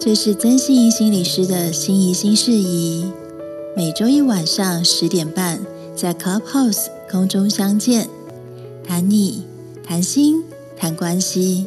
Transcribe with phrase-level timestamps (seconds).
[0.00, 3.10] 这是曾心怡心理师的心怡心事宜，
[3.76, 5.58] 每周一晚上十点半
[5.96, 8.08] 在 Clubhouse 空中相见，
[8.86, 9.42] 谈你
[9.82, 10.44] 谈心
[10.76, 11.66] 谈关系，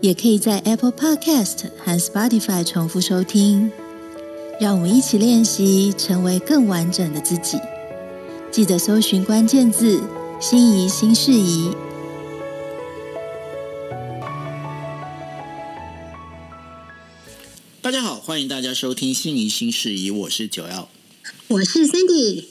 [0.00, 3.70] 也可以在 Apple Podcast 和 Spotify 重复收听。
[4.60, 7.58] 让我们一起练习成为更完整的自己。
[8.50, 10.00] 记得搜寻关键字
[10.40, 11.70] “心仪新事宜”。
[18.24, 20.88] 欢迎大家收听《心仪新事宜》，我是九幺，
[21.48, 22.44] 我是 Cindy。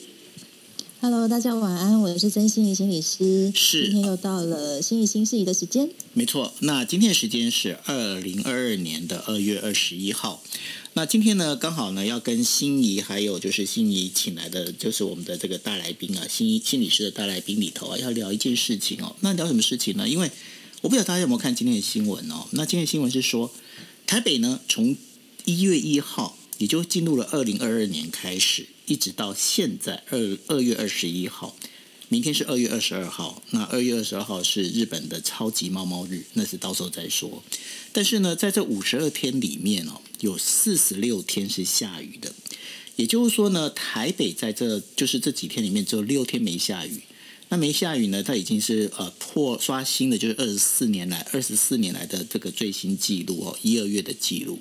[1.00, 3.54] Hello，大家晚安，我是真心怡心理师。
[3.56, 5.90] 是，今天又到了心仪新事宜的时间。
[6.12, 10.44] 没错，那今天的时间是二零二二年的二月二十一号。
[10.96, 19.16] 那今天呢，刚好呢要跟心仪还有就是心仪请来的就是我们的这个大来宾啊，心心理师的大来宾里头啊，要聊一件事情哦。
[19.22, 20.10] 那聊什么事情呢？
[20.10, 20.30] 因为
[20.82, 22.46] 我不知道大家有没有看今天的新闻哦。
[22.52, 23.54] 那今天的新闻是说，
[24.06, 24.98] 台北呢从
[25.46, 31.56] 一月一号，也就进入了二零二二年开始，一直到现在二二月二十一号。
[32.10, 37.42] 明天是二月二十二号，那二月二十二号是日本的超级猫猫日，那是到时候再说。
[37.94, 42.34] 但是呢，在这五十二天里面哦，有四十六天是下雨的，
[42.98, 47.02] 也就是说呢，台北在这就是这几天里面只有六天没下雨。
[47.48, 54.60] 那没下雨呢，它已经是呃破刷新的，就是二十四年来二十四年来的这个最新记录哦，一二月的记录。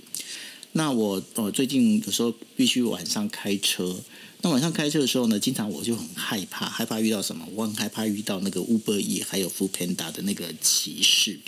[0.73, 3.97] 那我我最近有时候必须晚上开车。
[4.43, 7.47] 那晚上开车的时候呢，经常我就很害怕，害怕遇到什么？
[7.55, 11.39] 我很害怕遇到那个 Uber E 还有 f o o Panda 的那个骑士。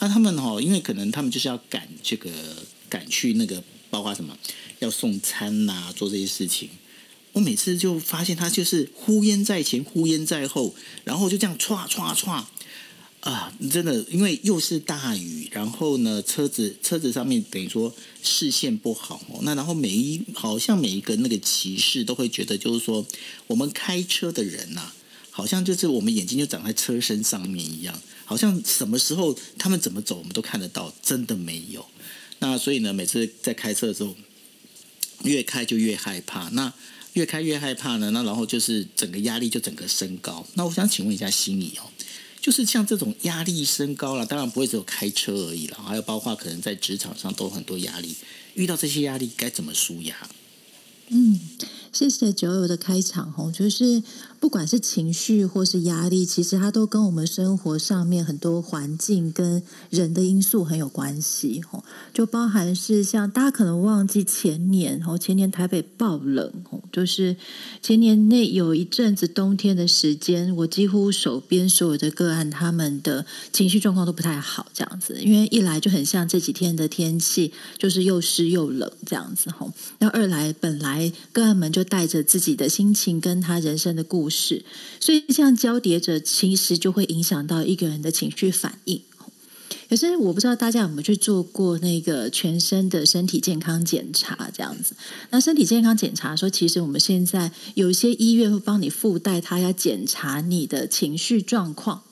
[0.00, 2.30] 那他们哈，因为可能他们就是要赶这个
[2.88, 4.36] 赶去那个，包括什么
[4.80, 6.70] 要送餐呐，做这些事情。
[7.34, 12.44] 我每次就发现他就是呼烟在前，呼烟在后，然后就这样唰唰唰。
[13.20, 19.40] 啊，真的，因为又是大雨，然后呢，车子车子上面等于说视线不好哦。
[19.42, 23.04] 那然后每一好像每一个那个骑士都会觉得，就是说
[23.48, 24.92] 我们开车的人呐，
[25.30, 31.84] 好像就是我们眼睛就长在车身上面一样，好像什么时候他们怎么走我们都看得到，真的没有。
[32.38, 34.16] 那所以呢，每次在开车的时候，
[35.24, 36.48] 越开就越害怕。
[36.50, 36.72] 那
[37.14, 40.46] 越开越害怕呢，那然后就是整个压力就整个升高。
[40.54, 41.90] 那我想请问一下心理哦。
[42.48, 48.16] 就是像这种压力升高了，当然不会只有开车而已了，还有包括可能在职场上都很多压力。
[48.54, 50.16] 遇到这些压力该怎么舒压？
[51.10, 51.38] 嗯，
[51.92, 54.02] 谢谢九友的开场哦，就是。
[54.40, 59.60] 不管是情绪或是压力，其实它都跟我们生活上面很多环境跟
[59.90, 61.60] 人的因素很有关系。
[61.68, 61.82] 吼，
[62.14, 67.36] 就包含是像大家可能忘记前年，吼前年台北爆冷，吼就是
[67.80, 75.16] 前年内有一阵子冬天的时间，我几乎手边所有的个案，他们的情绪状况都不太好，这样子。
[75.20, 79.72] 因为一来就很像这几天的天气，就是又湿又冷这样子，吼。
[80.00, 84.28] 那二来本来个案们就带着自己的心情跟他人生的故。
[84.28, 84.64] 事，
[84.98, 89.00] 所以这样交叠着，其实就会影响到一个人的情绪反应。
[89.88, 94.94] 可是我不知道大家有没有去做过那个全身的身体健康检查，这样子。
[95.30, 102.02] 那身体健康检查说，其实我们现在有一些医院会帮你附带，他要检查你的情绪状况。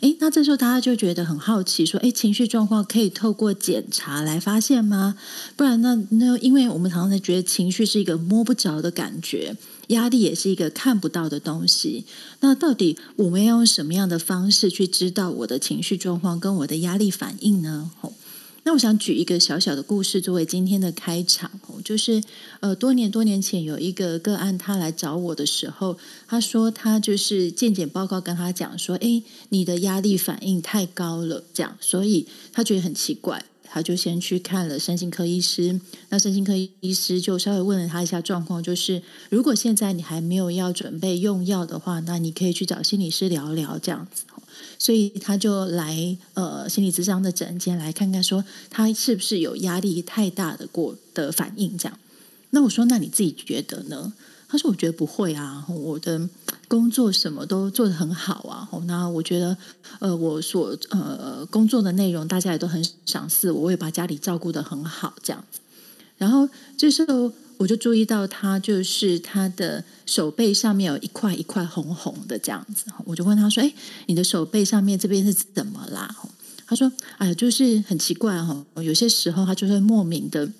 [0.00, 5.16] 诶，那这时候大家就觉得很好奇，说：“诶，情绪状况可以透过检查来发现吗？
[5.56, 9.56] 不然，那那因为我们常常觉得情绪是一个摸不着的感觉。”
[9.88, 12.06] 压力也是一个看不到的东西。
[12.40, 17.90] 那到底我们要用什么样的方式去知道我的情绪状况跟我的压力反应呢？
[18.00, 18.14] 吼，
[18.64, 21.50] 那我想举一个小小的故事作为今天的开场。
[21.66, 22.22] 哦，就是
[22.60, 33.44] 呃，多年多年前有一个个案，他来找我的时候，他说他就是健检报告跟他讲说，哎，你的压力反应太高了，这样，所以他觉得很奇怪。
[33.74, 35.80] 他就先去看了身心科医师，
[36.10, 44.24] 那身心科医师就稍微问了他一下状况，就是如果现在你还没有要准备用药的话，那你可以去找心理师聊聊这样子。
[44.78, 51.98] 所以他就来呃心理咨商的诊间来看看，说他是不是有压力太大的过的反应这样。
[52.50, 54.12] 那我说，那你自己觉得呢？
[54.48, 56.28] 他说：“我觉得不会啊，我的
[56.68, 58.68] 工作什么都做得很好啊。
[58.84, 59.56] 那我觉得，
[59.98, 65.42] 呃，我所呃工作的内容，大家也都很赏识我，我也把家里照顾得很好，这样。
[66.18, 66.46] 然后
[66.76, 72.86] 这时候我就注意到他，就是他的手背上面有一块一块红红的这样子。
[73.04, 73.72] 我就问他说：‘哎，
[74.06, 76.12] 你的手背上面这边是怎么啦？’
[76.66, 80.50] 他说：‘哎，就是很奇怪哈，有些时候他就会莫名的。’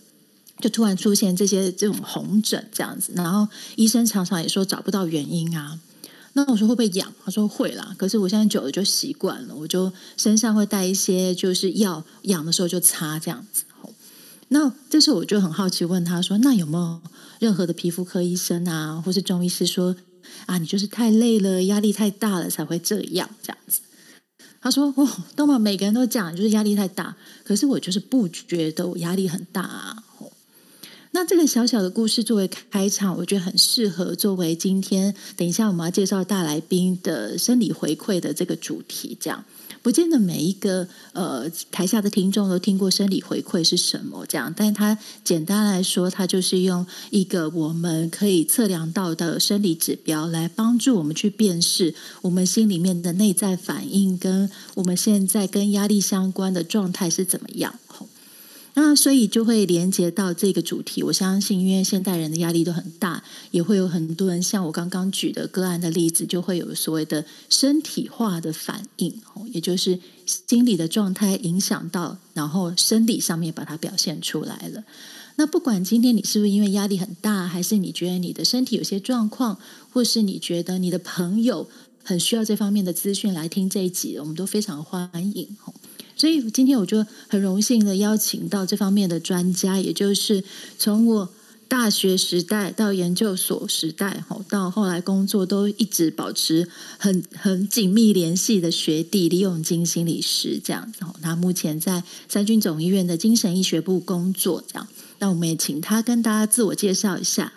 [0.60, 5.80] 就突然出现这些这种红疹这样子，然后医生常常也说找不到原因啊。
[6.34, 7.12] 那我说会不会痒？
[7.24, 7.92] 他说会啦。
[7.98, 13.64] 可是我现在久了就习惯了，我就身上会带一些就是药，痒的时候就擦这样子。
[14.54, 17.00] 那这时候我就很好奇问他说：“那有没有
[17.40, 19.96] 任何的皮肤科医生啊，或是中医师说
[20.44, 23.80] 啊，你就是太累了，压力太大了才会这样这样子？”
[24.60, 30.04] 他说：“哦，都嘛，每个人都讲就是压力太大，可是我就是不觉得我压力很大啊。”
[31.24, 39.16] 这个小小的故事作为开场，我觉得很适合作为今天等一下我们要介绍大来宾的生理回馈的这个主题。
[39.20, 39.44] 这样，
[39.82, 57.78] 不见得每一个呃台下的听众都听过生理回馈是什么，这样，但是它简单来说，它就是用一个我们可以测量到的生理指标来帮助我们去辨识我们心里面的内在反应，跟我们现在跟压力相关的状态是怎么样。
[58.74, 61.02] 那所以就会连接到这个主题。
[61.02, 69.14] 我相信，因为现代人的压力都很大，也会有很多人像我刚刚举的个案的例子，就会有所谓的身体化的反应，
[69.52, 74.82] 也就是心理的状态影响到，然后生理上面把它表现出来了。
[75.36, 79.58] 那不管今天你是不是因为压力很大，还是你觉得你的身体有些状况，
[79.90, 81.68] 或是你觉得你的朋友
[82.02, 85.48] 很需要这方面的资讯来听这一集，我们都非常欢迎。
[86.22, 90.44] 所以今天我就很荣幸的邀请到这方面的专家，也就是
[90.78, 91.28] 从我
[91.66, 101.00] 大学时代到研究所时代，吼到后来工作都一直保持很 很紧密联系的学弟李永金心理师这样子。
[101.20, 104.86] 他目前在三军总医院的精神医学部工作，这样。
[105.18, 107.54] 那我们也请他跟大家自我介绍一下。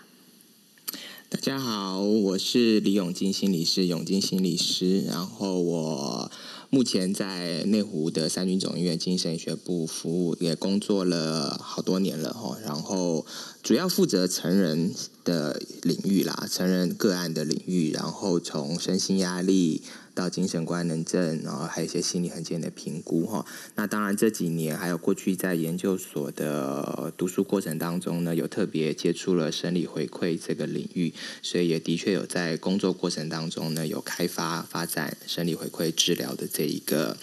[1.30, 6.32] 大家好，我是李永金心理师，永金心理师，然后我。
[6.76, 12.58] 目前在内湖的三军总医院精神学部服务，也工作了好多年了哈。
[12.66, 13.26] 然后
[13.64, 14.94] 主要负责成人
[15.24, 19.84] 的领域啦，成人个案的领域，然后从身心压力。
[20.16, 23.46] 到精神官能症，然后还有一些心理很简的评估哈。
[23.76, 31.14] 那当然这几年还有过去在研究所的读书过程当中呢，有特别接触了生理回馈这个领域，
[31.44, 37.18] 所以也的确有在工作过程当中呢，有开发发展生理回馈治疗的这一个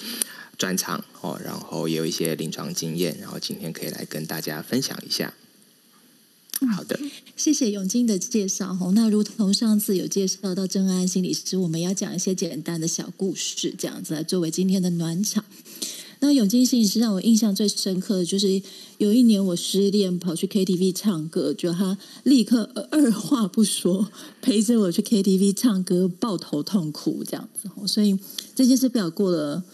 [0.58, 1.40] 专长哦。
[1.42, 5.32] 然后也有一些临床经验，然后今天可以来跟大家分享一下。
[6.68, 6.98] 好的，
[7.36, 8.74] 谢谢永金的介绍。
[8.74, 15.44] 吼，那如同上次有介绍到正安心理师，我们要讲一些简单的小故事，这样子来作为今天的暖场。
[16.20, 18.62] 那永金心理师让我印象最深刻的就是
[18.98, 22.62] 有一年我失恋，跑去 KTV 唱歌，就他立刻
[22.92, 24.08] 二话不说
[24.40, 27.68] 陪着我去 KTV 唱歌，抱头痛哭这样子。
[27.88, 28.16] 所以
[28.54, 29.64] 这件事表过了，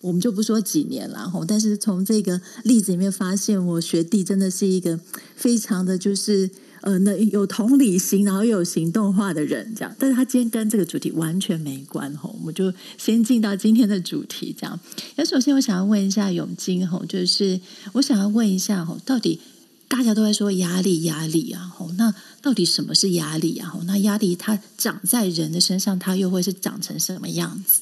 [0.00, 4.98] 我们就不说几年了哈，但是从这个例子里面发现，我学弟真的是一个
[5.34, 6.48] 非常的就是
[6.82, 9.92] 呃，那有同理心，然后又有行动化的人，这样。
[9.98, 14.78] 但是他今天跟这个主题完全没关哈，我们就先进到今天的主题，这样。
[15.16, 17.60] 那首先我想要问一下永金哈，就是
[17.94, 19.40] 我想要问一下哈，到底
[19.88, 23.68] 大家都在说压力压力啊，吼，那到底什么是压力啊？
[23.70, 27.80] 吼，那压力它长在人的身上，它又会是长成什么样子？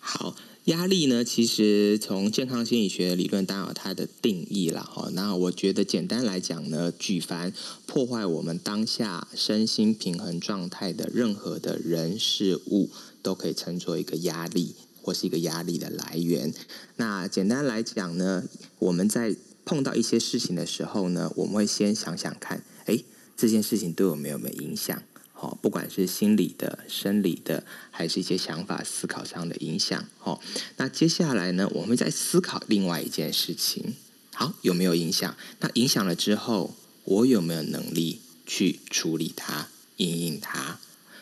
[0.00, 0.34] 好。
[0.66, 5.08] 压力呢，其实从健康心理学理论当然有它的定义了哈。
[5.12, 7.52] 那我觉得简单来讲呢，举凡
[7.86, 12.90] 破坏我们当下身心平衡状态的任何的人事物，
[13.22, 16.52] 都可以称作一个压力或是一个压力的来源。
[16.96, 18.42] 那简单来讲呢，
[18.80, 22.98] 我们在碰到一些事情的时候呢，我们会先想想看，哎，
[23.36, 25.00] 这件事情对我们有没有影响？
[25.38, 30.08] 哦，不管是心理的、生理的，还是一些想法、思考上的影响。
[30.22, 30.40] 哦，
[30.78, 33.94] 那接下来呢，我们再思考另外一件事情。
[34.32, 35.36] 好，有没有影响？
[35.60, 36.74] 那影响了之后，
[37.04, 40.78] 我有没有能力去处理它、应应它？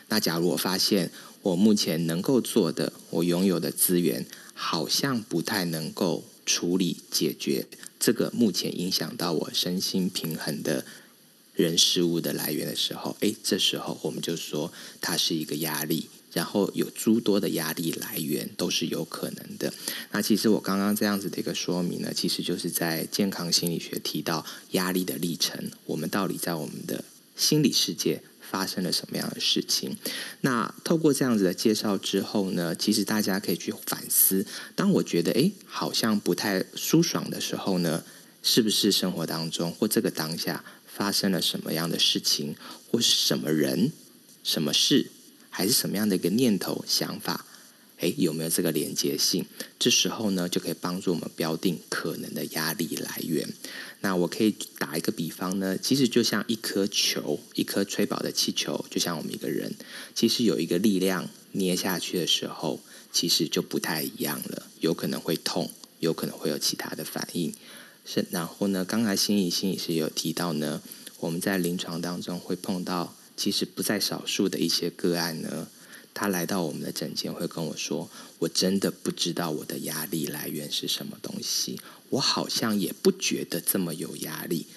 [0.07, 7.67] 那假如我发现我目前能够做的，我拥有的资源，好像不太能够处理解决
[7.99, 10.85] 这个目前影响到我身心平衡的。
[11.55, 14.71] 人事物的来源的时候，哎，这时候我们就说
[15.01, 19.73] 它是一个压力，然后有诸多的压力来源都是有可能的。
[20.11, 27.03] 那其实我刚刚这样子的一个说明呢，其实就是在健康心理学提到压力的历程，我们到底在我们的
[27.35, 29.95] 心理世界发生了什么样的事情？
[30.41, 34.45] 那透过这样子的介绍之后呢，其实大家可以去反思，
[34.75, 38.03] 当我觉得哎好像不太舒爽的时候呢，
[38.43, 40.63] 是不是生活当中或这个当下？
[40.95, 42.55] 发生了什么样的事情，
[42.89, 43.91] 或是什么人、
[44.43, 45.11] 什么事，
[45.49, 47.45] 还是什么样的一个念头、想法？
[47.99, 49.45] 哎，有没有这个连接性？
[49.79, 53.47] 这时候呢，就可以帮助我们标定可能的压力来源。
[54.01, 59.73] 那我可以打一个比方呢，其实就像一颗球，一颗吹饱的气球，就像我们一个人，
[60.13, 62.81] 其实有一个力量捏下去的时候，
[63.13, 65.71] 其实就不太一样了，有可能会痛，
[66.01, 67.53] 有可能会有其他的反应。
[68.05, 70.81] 是，然后呢，刚才心理心理师有提到呢，
[71.19, 75.67] 我们在临床当中会碰到，其实不在少数的一些个案呢，
[76.13, 78.09] 他来到我们的诊间会跟我说，
[78.39, 84.67] 我真的不知道我的压力来源是什么东西，我好像也不觉得这么有压力，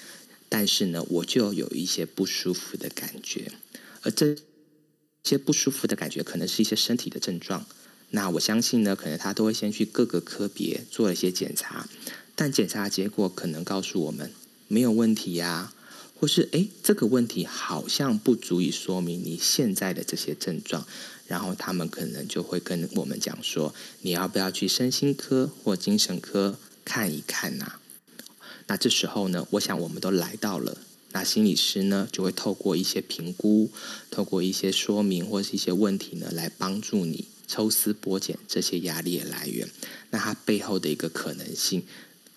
[0.49, 3.52] 但是呢，我就有一些不舒服的感觉，
[4.00, 4.35] 而这
[5.23, 7.66] 些不舒服的感觉可能是一些身体的症状。
[8.11, 11.87] 那我相信呢，可能他都会先去各个科别做了一些检查，
[12.40, 14.30] 但检查结果可能告诉我们
[14.68, 15.73] 没有问题呀，
[16.14, 20.87] 或是诶这个问题好像不足以说明你现在的这些症状，
[21.26, 27.73] 然后他们可能就会跟我们讲说，你要不要去身心科或精神科看一看呐？
[28.68, 30.78] 那这时候呢，我想我们都来到了，
[31.11, 33.73] 那心理师呢就会透过一些评估，
[34.12, 37.25] 透过一些说明或是一些问题呢，来帮助你。
[37.50, 39.66] 抽丝剥茧，这些压力的来源，
[40.11, 41.83] 那它背后的一个可能性，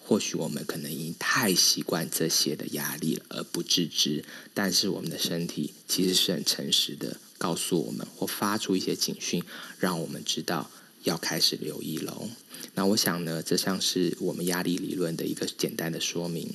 [0.03, 4.25] 或许我们可能已经太习惯这些的压力了，而不自知。
[4.53, 9.41] 但是我们的身体其实是很诚实的，告诉我们或发出一些警讯，
[9.79, 10.69] 让我们知道
[11.03, 12.29] 要开始留意喽。
[12.75, 16.53] 那我想呢，这像是我们压力理论的一个简单的说明。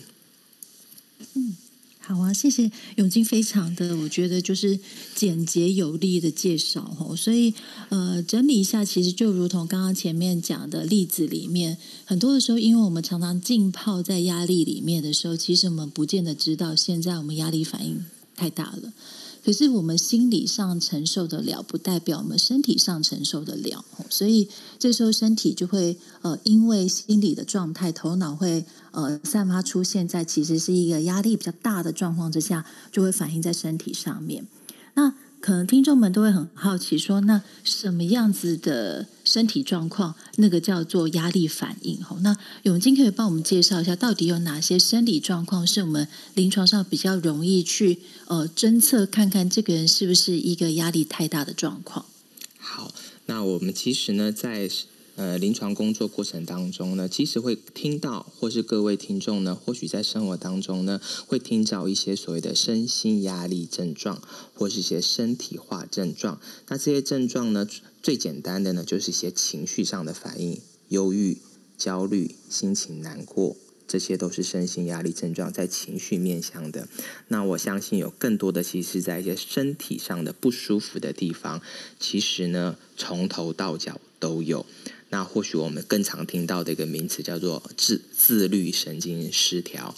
[2.08, 4.78] 好啊，谢谢永金，非常的，我觉得就是
[5.16, 7.16] 简洁有力的介绍哈。
[7.16, 7.52] 所以
[7.88, 18.04] 呃，整理一下，其实就如同刚刚前面讲的例子里面，很多的时候，因为我们常常浸泡在压力里面的时候，其实我们不见得知道现在我们压力反应
[18.36, 18.92] 太大了。
[19.46, 23.84] 可是我们心理上承受得了，不代表我们身体上承受得了。
[24.10, 34.44] 所以这时候身体就会呃，因为心理的状态，头脑会呃散发出现在其实是一个压力比较大的状况之下，就会反映在身体上面。
[35.40, 42.02] 可能听众们都会很好奇，说那什么样子的身体状况，那个叫做压力反应？
[42.02, 52.06] 吼，那永金可以帮我们介绍一下，到底有哪些生理状况是我们临床上比较容易去呃侦测，看看这个人是不是一个压力太大的状况？
[52.58, 52.90] 好，
[53.26, 54.68] 那我们其实呢，在
[55.16, 64.22] 呃，临床工作过程当中呢，其实会听到，或是各位听众呢，或许在生活当中呢，会听到一些所谓的身心压力症状，
[64.54, 66.38] 或是一些身体化症状。
[66.68, 67.66] 那这些症状呢，
[68.02, 71.38] 最简单的呢，就是一些情绪上的反应，忧郁、
[71.78, 73.56] 焦虑、心情难过，
[73.88, 76.86] 这些都是身心压力症状，在情绪面向的。
[77.28, 81.62] 那我相信有更多的，其实在一些身体上的不舒服的地方，
[81.98, 84.66] 其实呢，从头到脚都有。
[85.08, 89.94] 那或许我们更常听到的一个名词叫做自自律神经失调，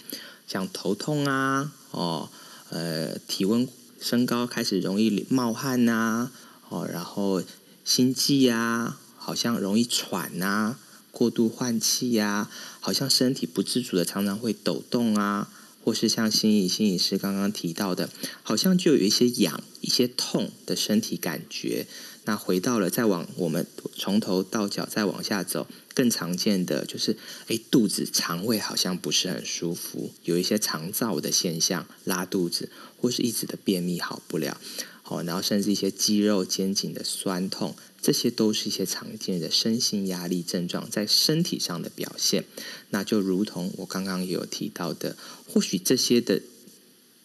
[0.47, 2.29] 像头痛啊，哦，
[2.69, 3.67] 呃，体温
[3.99, 6.31] 升高开始容易冒汗呐，
[6.69, 7.43] 哦，然后
[7.83, 10.77] 心悸呀，好像容易喘呐，
[11.11, 12.49] 过度换气呀，
[12.79, 15.49] 好像身体不自主的常常会抖动啊，
[15.83, 18.09] 或是像心理心理师刚刚提到的，
[18.43, 21.87] 好像就有一些痒、一些痛的身体感觉。
[22.29, 23.65] 那回到了，再往我们
[23.97, 27.17] 从头到脚再往下走，更常见的就是，
[27.47, 34.61] 哎，肚子、肠胃好像不是很舒服，有一些肠燥的现象，拉肚子，或是一直的便秘好不了，
[35.01, 42.45] 好，然后甚至一些肌肉、肩颈的酸痛，这些都是一些常见的身心压力症状在身体上的表现。
[42.91, 45.17] 那就如同我刚刚也有提到的，
[45.47, 46.39] 或许这些的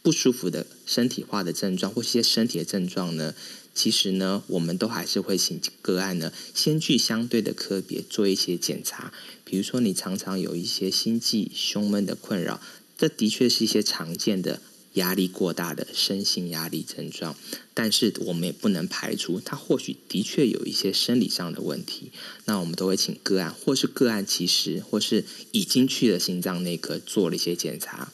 [0.04, 3.34] 不舒服的身体化的症状，或一些身体的症状呢？
[3.74, 9.14] 其实呢，我们都还是会请个案呢，先去相对的科别做一些检查。
[9.44, 12.60] 比如说，你常常有一些心悸、胸闷的困扰，
[12.98, 14.60] 这的确是一些常见的
[14.92, 17.34] 压力过大的身心压力症状。
[17.72, 22.12] 但是，我们也不能排除它或许的确有一些生理上的问题。
[22.44, 28.12] 那我们都会请个案，或是个案其实或是已经去了心脏内科做了一些检查，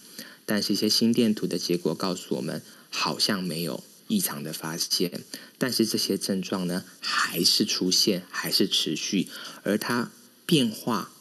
[0.50, 3.85] 但是一些心电图的结果告诉我们，好像没有。
[4.09, 5.23] 异常的发现，
[5.57, 9.28] 但是这些症状呢，还是出现，还是持续，
[9.62, 10.11] 而它
[10.45, 11.12] 变化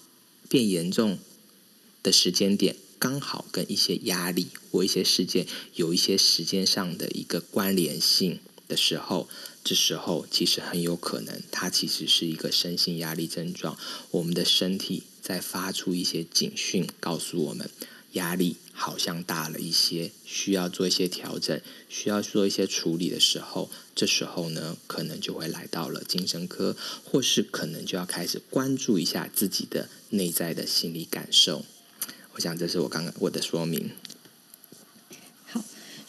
[0.49, 1.19] 变严重
[2.01, 5.45] 的时间点，刚好跟一些压力或一些事件
[5.75, 9.29] 有一些时间上的一个关联性的时候，
[9.63, 13.77] 这时候其实很有可能，它其实是一个身心压力症状，
[14.09, 17.69] 我们的身体在发出一些警讯，告诉我们。
[18.13, 31.65] 压力好像大了一些，需要做一些调整，需要做一些处理的时候，这时候呢，可能就会来到了精神科，或是可能就要开始关注一下自己的内在的心理感受。
[32.33, 33.91] 我想这是我刚刚我的说明。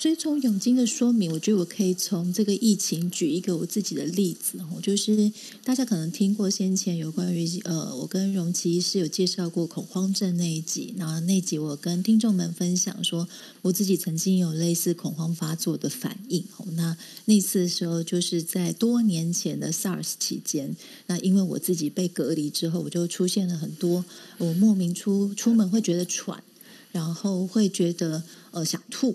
[0.01, 5.31] 所以从永金的说明，我觉得我可以从这个疫情举一个我自己的例子哦，就是
[5.63, 13.29] 大家可能听过先前有关于呃，我跟荣琪医师有介绍过恐慌症那一集，然后那集我跟听众们分享说，
[13.61, 16.65] 我自己曾经有类似恐慌发作的反应哦。
[16.73, 20.75] 那那次的时候，就是在多年前的 SARS 期间，
[21.09, 24.03] 那因为我自己被隔离之后，我就出现了很多
[24.39, 26.43] 我莫名出出门会觉得喘，
[26.91, 29.15] 然后会觉得呃想吐。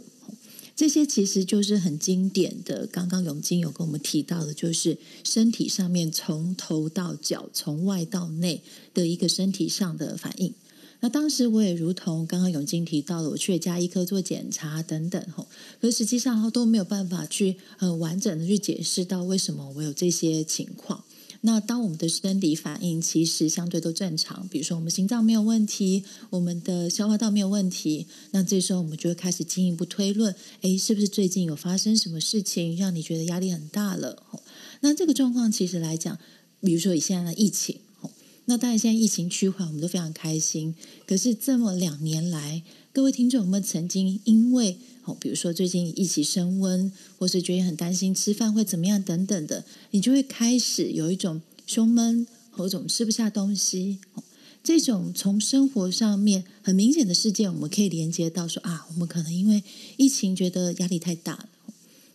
[0.76, 2.86] 这些其实就是很经典的。
[2.86, 8.62] 刚刚永金有跟我们提到的，就是身体上面从头到脚、从外到内
[8.94, 10.54] 的一个身体上的反应。
[11.00, 15.48] 那当时我也如同刚刚永金提到了，我去了加医科做检查等等，吼，
[15.80, 21.05] 可实际上都没有办法去很完整的去解释到为什么我有这些情况。
[21.46, 34.24] 那当我们的生理反应其实相对都正常，比如说我们心脏没有问题，我们的消化道没有问题，那这时候我们就会开始进一步推论：诶，是不是最近有发生什么事情让你觉得压力很大了？
[34.82, 36.18] 那这个状况其实来讲，
[36.62, 37.78] 比如说以现在的疫情，
[38.46, 40.74] 那当然现在疫情趋缓，我们都非常开心。
[41.06, 54.00] 可是这么两年来，各位听众有没有曾经因为哦，比如说最近疫情升温，或是觉得很担心吃饭会怎么样等等的，你就会开始有一种胸闷，或种吃不下东西。
[54.64, 59.64] 这种从生活上面很明显的事件，我们可以连接到说啊，我们可能因为
[59.98, 61.50] 疫情觉得压力太大了。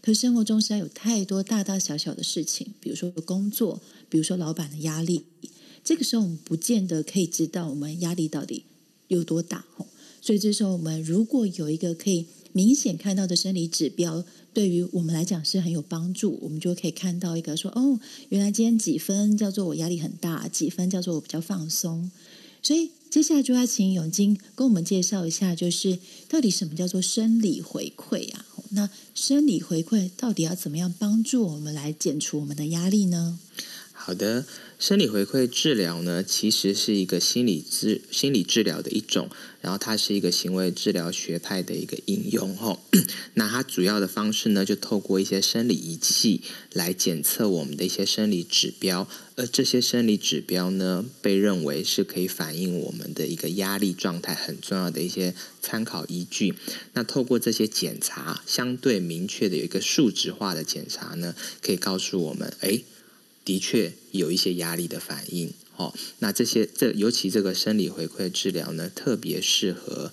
[0.02, 5.26] 可生活中实在有太多大大小小的事情，比如说工作，比如说老板的压力。
[5.84, 8.64] 这个时候我们不见得可以知道我们压力到底
[9.06, 9.64] 有多大。
[10.20, 12.26] 所以这时候我们如果有一个可以。
[12.52, 16.38] 明显看到的生理指标，对于我们来讲是很有帮助。
[16.42, 22.10] 我们就可以看到一个说：“哦，原来今天几分叫做我压力很大，几分叫做我比较放松。”
[22.62, 28.44] 所以接下来就要请永金跟我们介绍一下，就是到底什么叫做生理回馈啊？
[28.72, 33.38] 那生理回馈到底要怎么样帮助我们来减除我们的压力呢？
[34.02, 34.46] 好的。
[34.78, 39.28] 生理回馈治疗呢，其实是一个心理治心理治疗的一种，
[39.60, 42.82] 然后它是一个行为治疗学派的一个应用吼。
[43.34, 46.40] 那它主要的方式呢，就透过一些生理仪器
[46.72, 56.54] 来检测我们的一些生理指标，而这些生理指标呢，被认为是可以反映我们的一个压力状态很重要的一些参考依据。
[56.94, 62.82] 那透过这些检查，相对明确的有一个数值化的检查呢，可以告诉我们，哎。
[63.50, 70.12] 的确有一些压力的反应，哦，那这些这尤其这个生理回馈治疗呢，特别适合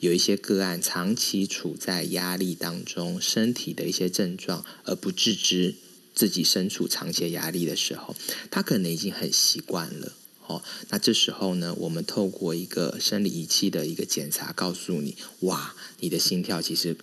[0.00, 5.74] 有一些个案长期处在压力当中，身体的一些症状而不自知
[6.14, 8.16] 自己身处长期压力的时候，
[8.50, 10.14] 他可能已经很习惯了，
[10.46, 16.96] 哦，那这时候呢，我们透过一个生理仪器的一个检查，告诉你，哇，你的心跳其实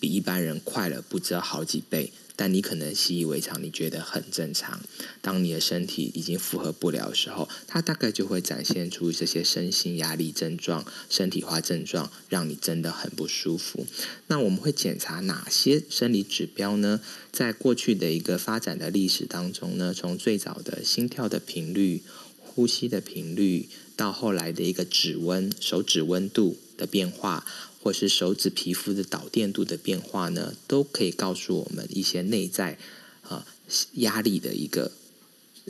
[0.00, 2.10] 比一般人快了不知道好几倍。
[2.40, 4.80] 但你可能习以为常，你觉得很正常。
[5.20, 13.86] 当你的身体已经负荷不了的时候，它大概就会展现出这些身心压力症状、身体化症状，让你真的很不舒服。
[14.28, 17.02] 那我们会检查哪些生理指标呢？
[17.30, 22.02] 在过去的一个发展的历史当中呢，从最早的心跳的频率、
[22.38, 27.44] 呼吸的频率，到后来的一个指温、手指温度的变化。
[27.82, 32.76] 或是手指皮肤的导电度的变化呢，都可以告诉我们一些内在
[33.22, 33.46] 啊
[33.94, 34.92] 压力的一个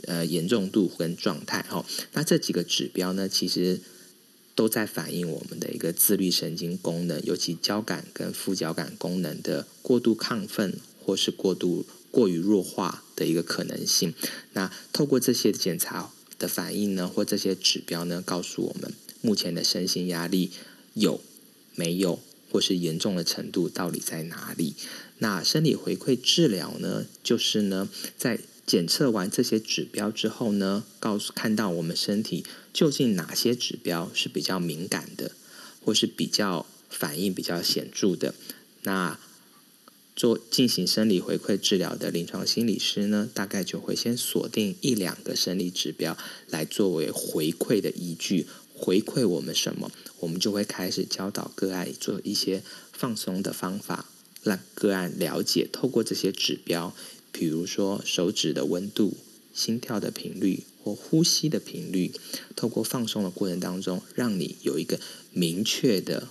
[0.07, 1.85] 呃严重度跟状态哈。
[2.11, 3.79] 那这几个指标呢，其实
[4.55, 14.13] 都在反映我们的一个自律神经功能，尤其交感跟副交感功能的过度亢奋或是过度过于弱化的一个可能性。
[14.51, 20.51] 那透过这些检查的反应呢，或这些指标呢，告诉我们目前的身心压力
[20.93, 21.21] 有。
[21.73, 22.19] 没有，
[22.51, 24.75] 或是严重的程度到底在哪里？
[25.19, 27.05] 那生理回馈治疗呢？
[27.23, 35.31] 就是呢，在检测完这些指标之后呢，告诉看到我们身体究竟哪些指标是比较敏感的，
[35.83, 38.35] 或是比较反应比较显著的。
[38.83, 39.17] 那
[40.13, 46.17] 做进行生理回馈治疗的临床心理师呢，大概就会先锁定一两个生理指标
[46.49, 48.45] 来作为回馈的依据。
[48.83, 49.91] 回馈我们什么，
[50.21, 54.09] 我们就会开始教导个案做一些放松的方法，
[54.41, 55.69] 让个案了解。
[55.71, 56.95] 透过这些指标，
[57.31, 59.15] 比如说手指的温度、
[59.53, 62.11] 心跳的频率或呼吸的频率，
[62.55, 64.99] 透过放松的过程当中，让你有一个
[65.31, 66.29] 明确的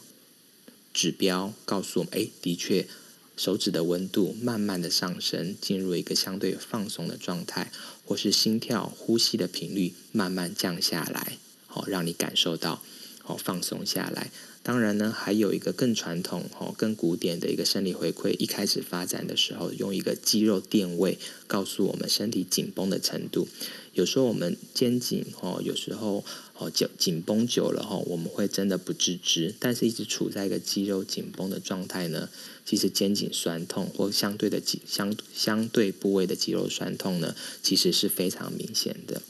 [0.93, 2.89] 指标，告诉我们：哎，的确，
[3.37, 7.71] 手指的温度慢慢的上升，进入一个相对放松的状态，
[8.05, 11.39] 或是心跳、呼吸的频率慢慢降下来。
[11.71, 12.83] 好，让你感受到
[13.25, 14.31] 哦放松下来。
[14.63, 23.49] 当然呢，还有一个更传统、哦更古典的一个生理回馈，一开始发展的时候，用一个肌肉电位告诉我们身体紧绷的程度。
[23.95, 26.23] 有时候我们肩颈哦，有时候
[26.59, 32.29] 哦紧紧绷久了哈，我们会真的不自知，但是一直处在一个肌肉紧绷的状态呢，
[32.67, 39.23] 其实肩颈酸痛或相对的肌相相对部位的肌肉酸痛呢，其实是非常明显的。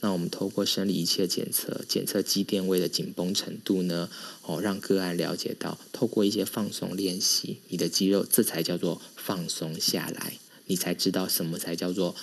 [0.00, 4.08] 那我们透过生理仪器的检测，检测肌电位的紧绷程度呢，
[4.42, 12.14] 哦，让个案了解到，透过一些放松练习，你的肌肉这才叫做放松下来，你才知道什么才叫做。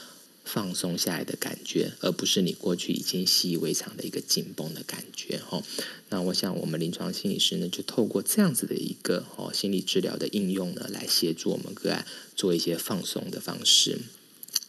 [0.46, 5.62] 放松下来的感觉，而不是你过去已经习以为常的一个紧绷的感觉哈。
[6.08, 12.04] 那我想，我们临床心理师呢，就透过这样子的一个哦心理治疗的应用呢，来协助我们个案
[12.36, 14.00] 做一些放松的方式。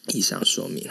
[0.08, 0.86] 以上说明。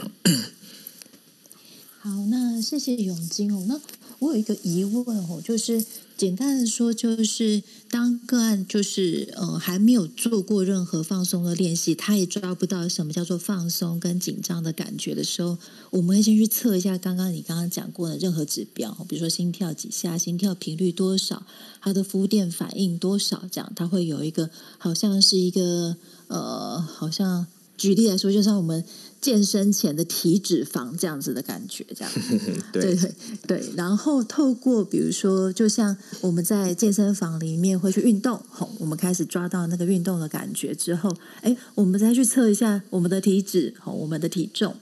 [2.02, 3.66] 好，那谢谢永金哦。
[3.68, 3.78] 那
[4.20, 5.84] 我有一个疑问哦，就是
[6.16, 15.58] 简单的说，就是当个案就是呃还没有做过任何放松的练习，他也抓不到什么叫做放松跟紧张的感觉的时候，
[15.90, 21.46] 我们会先去测一下刚刚你刚刚讲过的任何指标，比如说心跳几下、心跳频率多少、
[21.82, 27.46] 他的肤电反应多少，这样他会有一个好像是一个呃，好像
[27.78, 28.86] 举例来说，就像我们。
[29.22, 32.14] 健身前的体脂肪这样子的感觉，这样
[32.72, 33.12] 对对
[33.48, 33.64] 对。
[33.76, 44.76] 然后透过比如说，就像我们在健身房里面会去运动，吼，我们开始抓到那个运动的感觉之后，哎，我们再去测一下我们的体脂，吼，我们的体重。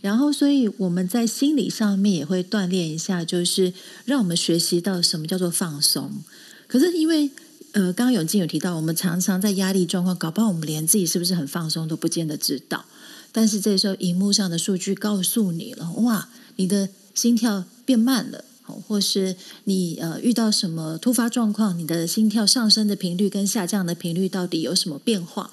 [0.00, 3.72] 然后，所以我们在心理上面也会锻炼一下，就是
[4.04, 6.22] 让我们学习到什么叫做放松。
[6.66, 7.30] 可是因为
[7.72, 12.84] 呃，刚刚永进有提到，我们常常在压力状况，搞不好我们连自己是不是很放松都不见得知道。
[13.32, 18.44] 但是这时候，荧幕上的数据告诉你了，哇，你的心跳变慢了，
[18.86, 25.50] 或是你呃遇到什么突发状况，你的心跳上升的频率跟下降的频率到底有什么变化？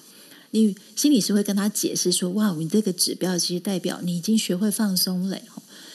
[0.52, 5.40] 你心理师会跟他解释说，哇，你这个指标其实代表你已经学会放松了，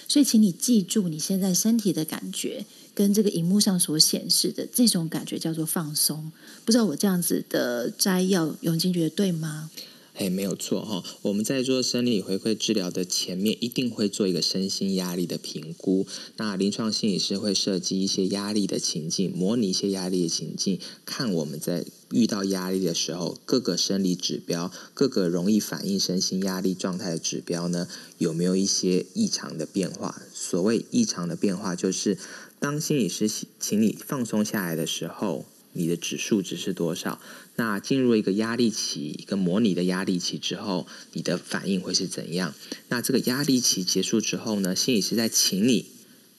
[0.08, 6.30] 所以请你记住你现在身体的感觉跟这个荧幕上所显示的这种感觉叫做放松。
[6.64, 9.70] 不知道我这样子的摘要，永金觉得对吗？
[10.14, 11.02] 哎，没有错哈。
[11.22, 16.06] 我们在做生理回馈治疗的前面，一定会做一个身心压力的评估。
[16.36, 30.22] 那临床心理师会设计一些压力的情境，模拟一些压力的情境，看我们在遇到压力的时候，各个生理指标、各个容易反映身心压力状态的指标呢，有没有一些异常的变化？
[30.32, 32.16] 所谓异常的变化，就是
[32.60, 35.44] 当心理师请你放松下来的时候。
[35.74, 37.20] 你的指数值是多少？
[37.56, 42.54] 那进入一个压力期，一个模拟的压力期之后，你的反应会是怎样？
[42.88, 44.74] 那这个压力期结束之后呢？
[44.74, 45.86] 心理师在请你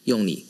[0.06, 0.45] 用你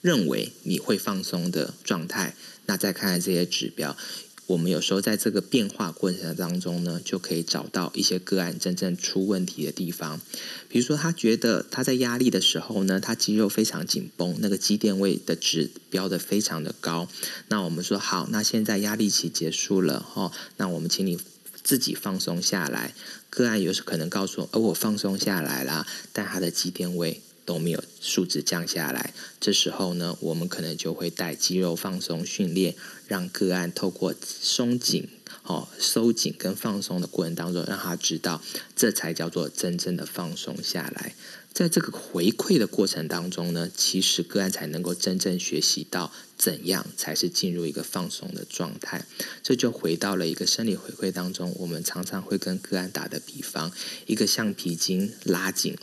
[0.00, 2.34] 认为你会放松的状态，
[2.66, 3.96] 那再看看这些指标。
[4.46, 10.20] 我们有时候在这个变化过程当中呢，就可以找到一些个案真正出问题的地方。
[10.68, 17.08] 比如说，他觉得他在压力的时候呢，他肌肉非常紧绷，那个肌电位的值标的非常的高。
[17.48, 21.18] 那我们说好，那现在压力期结束了哈，那我们请你
[21.62, 22.92] 自己放松下来。
[23.30, 27.22] 个案有时可能告诉我，而我放松下来了，但他的肌电位。
[27.44, 32.74] 都没有数值降下来，这时候呢，我们可能就会带肌肉放松训练，
[33.06, 35.08] 让个案透过松紧、
[35.42, 38.42] 哦收紧跟放松的过程当中，让他知道
[38.74, 41.14] 这才叫做真正的放松下来。
[41.52, 49.04] 在这个回馈的过程当中呢，其实个案才能够真正学习到怎样才是进入一个放松的状态。
[49.40, 53.70] 这就回到了一个生理回馈当中，我们常常会跟个案打的比方，
[54.06, 55.76] 一个橡皮筋拉紧。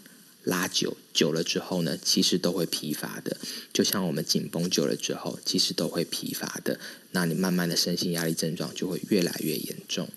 [0.43, 3.37] 拉久久了之后呢，其实都会疲乏的。
[3.71, 6.79] 就像我们紧绷久了之后，其实都会疲乏的。
[7.11, 10.09] 那你慢慢的身心压力症状就会越来越严重。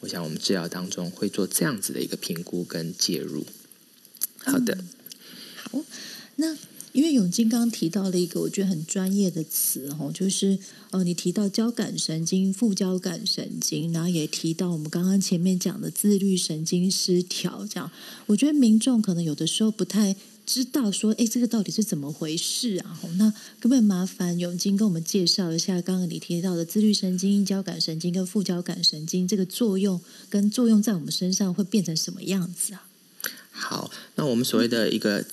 [0.00, 3.44] 我想我们治疗当中会做这样子的一个评估跟介入。
[4.44, 4.78] 好的，
[5.70, 5.84] 好，
[6.36, 6.56] 那。
[6.92, 10.58] 因为永金刚提到了一个我觉得很专业的词哦，就是
[10.90, 17.90] 呃，你提到交感神经、副交感神经，然后也提到我们刚刚前面讲的自律神经失调，这样，
[18.26, 23.00] 我觉得民众可能有的时候不太知道说，哎，这个到底是怎么回事啊？
[23.16, 32.86] 那可不可以麻烦永金跟我们介绍一下，刚刚你提到的自律神经、交感神经跟副交感神经这个作用跟作用在我们身上会变成什么样子啊？
[33.50, 35.24] 好，那我们所谓的一个。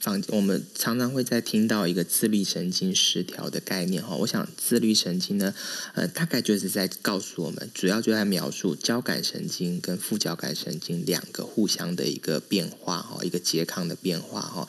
[0.00, 5.54] 放我们常常会在听到一个自律神经失调的概念哈，我想自律神经呢，
[5.92, 14.66] 呃，大概就是在告诉我们，主要就在描述交感神经跟副交感神经两个互相的一个变化哈，一个拮抗的变化哈。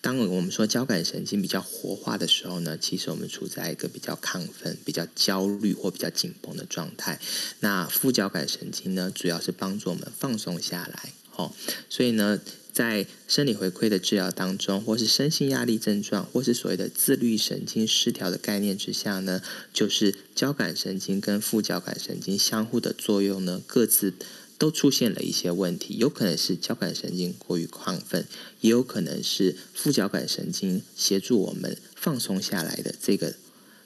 [0.00, 7.20] 当我们说交感神经比较活化的时候呢，其实我们处在一个比较亢奋、比较焦虑或比较紧绷的状态。
[7.60, 11.12] 那副交感神经呢，主要是帮助我们放松下来。
[11.36, 11.52] 哦，
[11.88, 12.38] 所以呢，
[12.72, 24.14] 在生理回馈的治疗当中，或是身心压力症状，或是所谓的自律神经失调的概念之下呢，就是交感神经跟副交感神经相互的作用呢，各自。
[24.58, 28.24] 都出现了一些问题，有可能是交感神经过于亢奋，
[28.60, 33.34] 也有可能是副交感神经协助我们放松下来的这个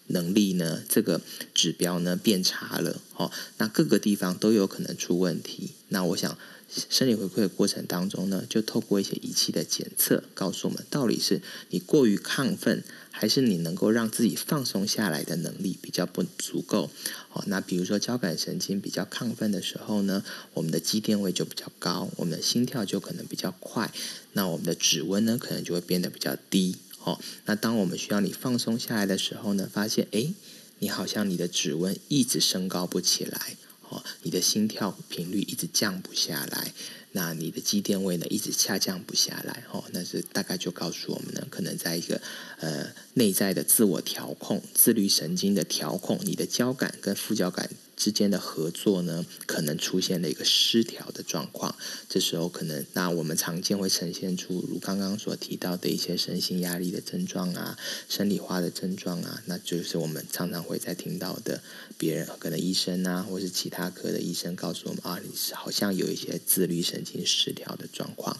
[0.09, 1.23] 能力呢，这个
[1.55, 3.01] 指标呢变差了。
[3.15, 5.71] 哦，那各个地方都有可能出问题。
[5.89, 6.37] 那我想。
[6.69, 16.91] 生理回馈的过程当中呢，就透过一些仪器的检测，告诉我们到底是你过于亢奋，还是你能够让自己放松下来的能力比较不足够。
[17.33, 20.25] 哦，那比如说交感神经比较亢奋的时候呢，
[20.55, 23.93] 我们的肌电位就比较高，我们的心跳就可能比较快，
[24.33, 26.77] 那我们的指温呢可能就会变得比较低。
[27.05, 30.35] 哦，那当我们需要你放松下来的时候呢，发现哎，
[30.81, 33.57] 你好像你的指温一直升高不起来。
[33.89, 36.73] 哦，你的心跳频率一直降不下来，
[37.13, 42.21] 那你的肌电位呢一直下降不下来，哦，那是大概就告诉我们呢，可能在一个
[42.59, 47.71] 呃内在的自我调控、自律神经的调控，你的交感跟副交感。
[47.97, 51.75] 之间的合作呢，可能出现了一个失调的状况。
[52.11, 61.63] 这时候可能，那我们常见会呈现出如刚刚所提到的一些身心压力的症状啊，生理化的症状啊，那就是我们常常会在听到的，
[61.97, 68.37] 别人可能医生啊，或是其他科的医生告诉我们啊，你好像有一些自律神经失调的状况。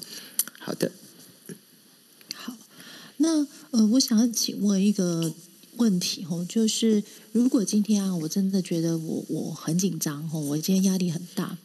[0.59, 0.93] 好的，
[2.35, 2.55] 好，
[3.17, 5.33] 那呃，我想要请问一个。
[5.79, 11.59] 问题哦，就是如果今天啊，我真的觉得我我很紧张吼，我今天压力很大。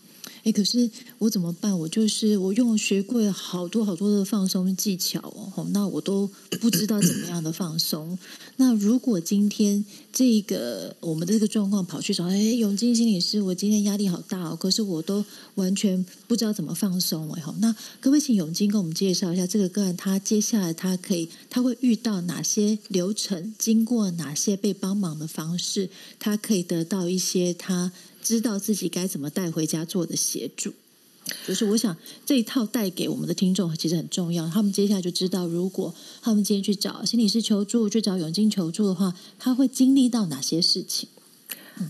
[0.43, 1.77] 哎，可是我怎么办？
[1.77, 5.19] 我就是我用学过好多好多的放松技巧
[5.55, 6.27] 哦，那我都
[6.59, 8.17] 不知道怎么样的放松。
[8.57, 15.23] 那如果今天这个我们的这个状况跑去找哎永金心理师，我今天压力好大哦，可是我都
[15.55, 27.91] 完全不知道怎么放松哎好，那可不可以请永金跟我们介绍一下这个个案，他接下来他可以他会遇到哪些流程，经过哪些被帮忙的方式，他可以得到一些他。
[28.23, 30.73] 知道自己该怎么带回家做的协助，
[31.47, 34.47] 就是我想这一套带给我们的听众其实很重要。
[34.49, 41.09] 他们接下来就知道，如果他们今天去找心理师求助，去找永金求助的话，他会经历到哪些事情？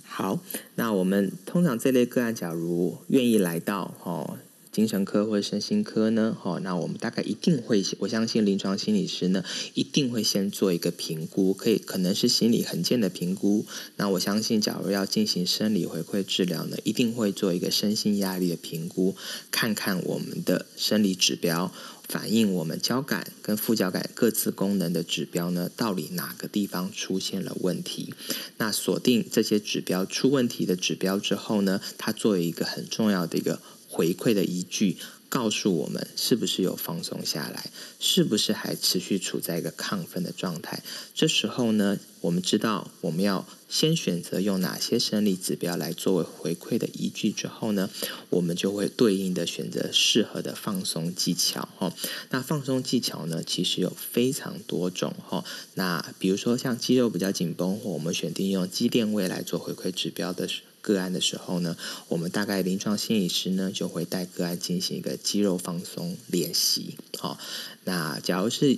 [0.05, 0.39] 好，
[0.75, 4.37] 那我们通常这类个案，假如愿意来到哦。
[4.71, 6.37] 精神科或者身心科呢？
[6.41, 13.65] 哈，那我们大概一定会，我相信临床心理师呢一定会先做一个评估，可以可能是心理横件的评估。
[13.97, 19.15] 那我相信，假如要进行生理回馈治疗呢，一定会做一个身心压力的评估，
[19.51, 21.73] 看看我们的生理指标
[22.07, 28.13] 反映我们交感跟副交感各自功能的指标呢，到底哪个地方出现了问题？
[28.57, 33.59] 那锁定这些指标出问题的指标之后呢，它作为一个很重要的一个。
[33.91, 34.95] 回馈的依据
[35.27, 40.81] 告诉我们，是不是有放松下来，是不是还持续处在一个亢奋的状态？
[41.13, 47.89] 这时候呢，我们知道我们要先选择用哪些生理指标来作为回馈的依据之后呢，
[48.29, 51.67] 我们就会对应的选择适合的放松技巧。
[51.77, 51.93] 哈，
[52.29, 55.13] 那放松技巧呢，其实有非常多种。
[55.27, 55.43] 哈，
[55.75, 60.61] 那比如说像肌肉比较紧绷，或我们选定用肌电位来做回馈指标的时。
[60.81, 61.77] 个案的时候呢，
[62.09, 66.97] 我们大概临床心理师呢就会带个案进行一个肌肉放松练习。
[67.17, 67.39] 好，
[67.85, 68.77] 那假如是。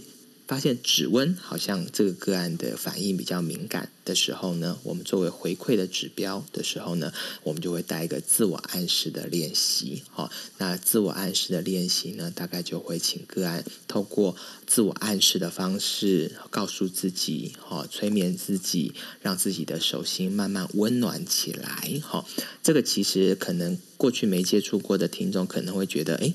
[0.53, 7.11] 发现指温好像这个个案的反应比较敏感的时候呢，我们作为回馈的指标的时候呢，
[7.41, 10.03] 我们就会带一个自我暗示的练习。
[10.11, 14.35] 好，那自我暗示的练习呢，大概就会请个案透过
[14.67, 21.99] 自我暗示的方式，告诉自己，哈，催眠自己，让自己的手心慢慢温暖起来。
[22.03, 22.23] 哈，
[22.61, 26.31] 这个其实可能过去没接触过的听众可能会觉得，哎，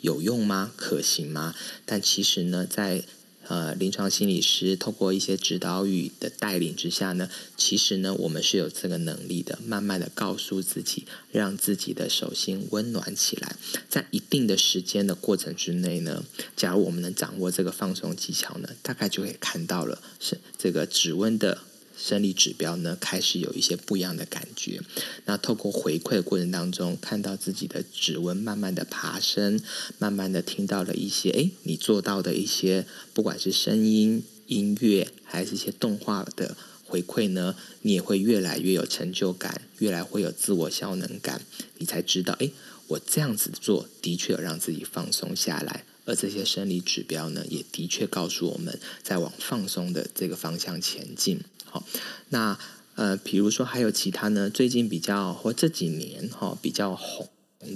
[0.00, 0.72] 有用吗？
[0.74, 1.54] 可行吗？
[1.84, 3.04] 但其实呢，在
[3.48, 13.56] 呃，临床心理师通过一些指导语的带领之下呢，其实呢，我们是有这个能力的，慢慢的告诉自己，让自己的手心温暖起来。
[13.88, 16.24] 在一定的时间的过程之内呢，
[16.56, 21.58] 假如我们能掌握这个放松技巧呢，大概就可以看到了是这个指温的。
[21.96, 24.80] 生理指标呢，开始有一些不一样的感觉。
[25.24, 29.60] 那透过回馈的过程当中，看到自己的指纹慢慢的爬升，
[29.98, 41.42] 慢慢的听到了一些，哎，你做到的一些，不管是声音、音乐，还是一些动画的回馈呢，你也会越来越有成就感，越来会有自我效能感，
[41.78, 42.50] 你才知道，哎，
[42.88, 45.84] 我这样子做的确有让自己放松下来。
[46.04, 51.40] 而这些生理指标呢，也的确告诉我们在往放松的这个方向前进。
[51.72, 51.82] 好，
[52.28, 52.58] 那
[52.96, 54.50] 呃，比如说还有其他呢？
[54.50, 57.26] 最近比较或这几年哈比较红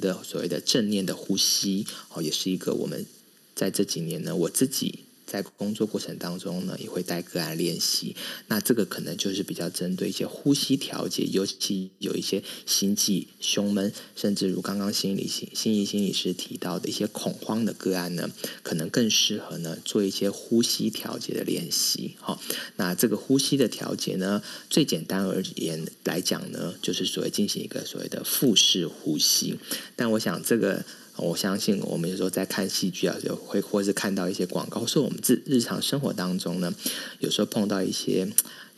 [0.02, 3.06] 的所谓的正念的呼吸，哦，也是一个我们
[3.54, 5.05] 在这几年呢，我自己。
[5.26, 8.14] 在工作过程当中呢，也会带个案练习。
[8.46, 18.30] 那这个可能就是比较针对一些呼吸调节，尤其有一些心悸、胸闷，甚至如刚刚心理心心理心理师提到的一些恐慌的个案呢，
[18.62, 22.14] 可能更适合呢做一些呼吸调节的练习。
[22.20, 22.40] 好，
[22.76, 29.58] 那这个呼吸的调节呢，最简单而言来讲呢，就是所谓进行一个所谓的腹式呼吸。
[29.96, 30.84] 但我想这个。
[31.18, 36.74] 我相信我们有时候在看戏剧啊，就会或是看到一些广告，是我们日日常生活当中呢，
[37.20, 38.28] 有时候碰到一些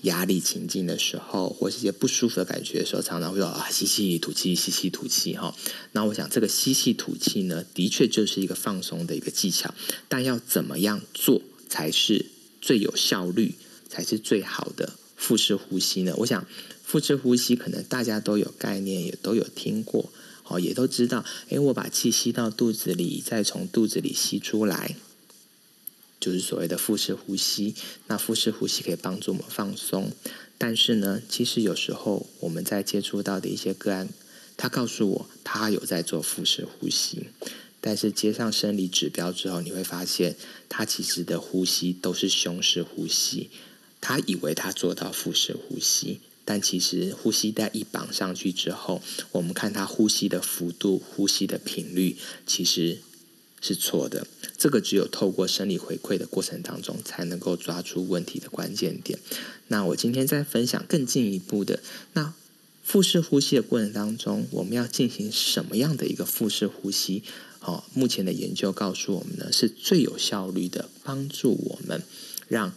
[0.03, 5.55] 压力情境的时候，或是一些不舒服的感觉的时候，常常会说啊吸气吐气，吸气吐气哈。
[5.92, 9.74] 那我想这个吸气吐气呢，的确就是一个放松的一个技巧，
[10.09, 12.27] 但要怎么样做才是
[12.61, 13.55] 最有效率，
[13.88, 16.14] 才是最好的腹式呼吸呢？
[16.18, 16.46] 我想
[16.85, 20.12] 腹式呼吸可能大家都有概念，也都有听过。
[20.48, 24.96] 哦，也都知道，哎，我把气吸到肚子里，再从肚子里吸出来，
[26.18, 27.74] 就是所谓的腹式呼吸。
[28.06, 30.11] 那腹式呼吸可以帮助我们放松，
[30.56, 34.08] 但是呢，其实有时候我们在接触到的一些个案，
[34.56, 37.26] 他告诉我他有在做腹式呼吸，
[37.80, 40.34] 但是接上生理指标之后，你会发现
[40.68, 43.50] 他其实的呼吸都是胸式呼吸，
[44.00, 46.20] 他以为他做到腹式呼吸。
[46.50, 53.00] 但其实呼吸带一绑上去之后，我们看他呼吸的幅度、呼吸的频率，其实
[53.61, 54.26] 是错的。
[54.56, 59.18] 这个只有透过生理回馈的过程当中，才能够抓出问题的关键点。
[59.66, 61.80] 那我今天在分享更进一步的，
[62.14, 62.32] 那
[62.82, 67.22] 腹式呼吸的过程当中，我们要进行什么样的一个腹式呼吸？
[67.61, 72.02] 哦，目前的研究告诉我们呢，是最有效率的，帮助我们
[72.48, 72.72] 让。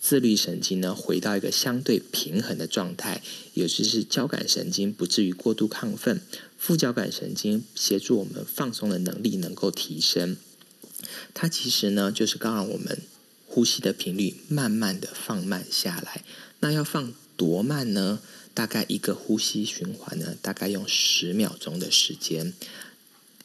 [0.00, 3.20] 自律神经呢，回到一个相对平衡的状态，
[3.52, 6.22] 也就是交感神经不至于过度亢奋，
[6.58, 10.38] 副交感神经协助我们放松的能力能够提升。
[11.34, 13.02] 它其实呢，就是刚让我们
[13.46, 16.24] 呼吸的频率慢慢的放慢下来。
[16.60, 18.20] 那要放多慢呢？
[18.54, 22.54] 大概一个呼吸循环呢，大概用十秒钟的时间。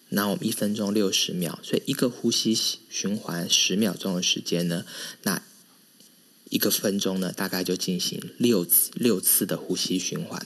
[0.09, 2.57] 那我们一分钟六十秒，所以一个呼吸
[2.89, 4.85] 循环十秒钟的时间呢，
[5.23, 5.41] 那。
[6.49, 10.45] 一个分钟呢，大概就进行六次六次的呼吸循环，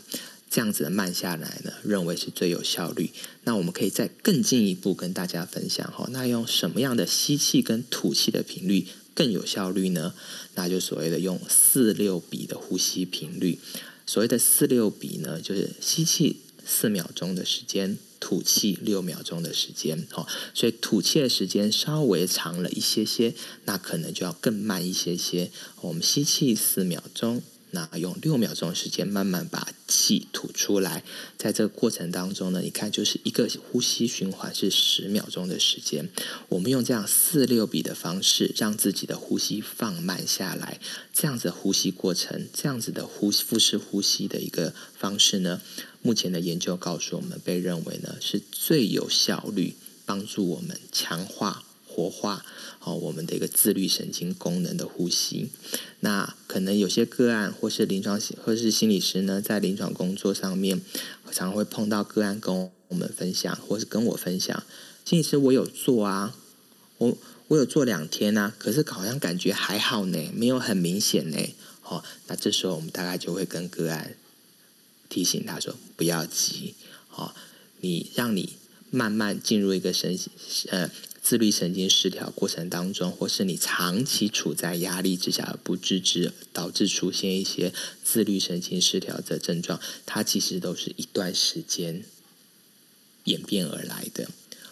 [0.50, 3.12] 这样子的慢下来呢，认为是最有效率。
[3.44, 10.14] 那我们可以再更进一步跟大家分享哈，那用什么样的吸气跟吐气的频率更有效率呢？
[10.56, 13.60] 那就所谓的用四六比的呼吸频率。
[14.06, 17.98] 所谓的四六比呢，就是吸气四秒钟的时间。
[18.20, 23.34] 吐气六秒钟的时间，哦，所以吐气的时间稍微长了一些些，
[23.66, 25.52] 那可能就要更慢一些些。
[25.82, 27.42] 我们吸气四秒钟。
[27.72, 31.04] 那用六秒钟的时间慢慢把气吐出来，
[31.38, 36.10] 在这个过程当中呢，你看就是一个呼吸循环是十秒钟的时间。
[36.48, 40.80] 我们用这样四六比的方式，让自己的呼吸放慢下来。
[41.14, 45.62] 这样子的呼吸过程，这样子的呼腹式呼吸的一个方式呢，
[46.02, 51.64] 目前的研究告诉我们，被认为呢是最有效率，帮助我们强化。
[51.92, 52.46] 活化
[52.82, 55.50] 哦，我们的一个自律神经功能的呼吸。
[56.02, 60.80] 那可能有些个案或是临床或是心理师呢，在临床工作上面，
[61.26, 64.64] 常常会碰到个案跟我们分享，或是跟我分享，
[65.04, 66.34] 心理师我有做啊，
[67.00, 67.18] 我
[67.50, 71.38] 我有做两天啊，可是好像感觉还好呢，没有很明显呢。
[71.84, 74.16] 哦，那这时候我们大概就会跟个案
[75.10, 76.76] 提醒他说，不要急，
[77.10, 77.34] 哦，
[77.82, 78.54] 你让你
[78.90, 80.18] 慢慢进入一个身
[80.70, 80.90] 呃。
[81.22, 92.06] 自律神经失调过程当中，或是你长期处在压力之下不自知，导致出现一些自律神经失调的症状，它其实都是一段时间
[93.26, 94.32] 演变而来的，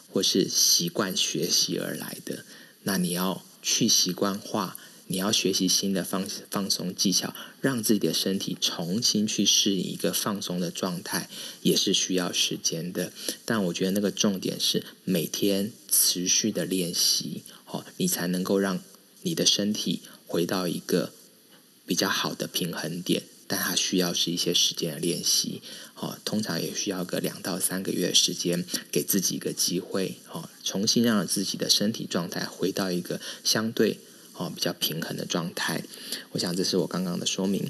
[0.10, 2.46] 或是习惯学习而来的。
[2.84, 4.78] 那你要去习惯化。
[5.08, 11.30] 你要学习新的放放松技巧，让自己的身体重新去适应一个放松的状态，
[11.62, 13.12] 也是需要时间的。
[13.46, 18.82] 但我觉得那个重点是每天持续的练习，哦，你才能够让
[19.22, 21.14] 你的身体回到一个
[21.86, 23.24] 比较好的平衡点。
[23.50, 25.62] 但它需要是一些时间的练习，
[25.96, 34.00] 哦，通常也需要个两到三个月的时间，给自己一个机会，哦，重新让自己的身体状态回到一个相对。
[34.38, 35.84] 哦，比较平衡的状态，
[36.32, 37.70] 我想这是我刚刚的说明。